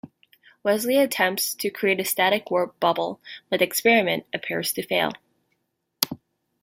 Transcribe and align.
Wesley 0.63 0.97
attempts 0.97 1.53
to 1.53 1.69
create 1.69 1.99
a 1.99 2.03
static 2.05 2.49
warp 2.49 2.79
bubble 2.79 3.21
but 3.51 3.59
the 3.59 3.65
experiment 3.65 4.25
appears 4.33 4.73
to 4.73 4.81
fail. 4.81 5.11